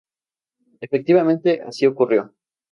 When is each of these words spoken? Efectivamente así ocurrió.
Efectivamente 0.85 1.61
así 1.61 1.85
ocurrió. 1.85 2.33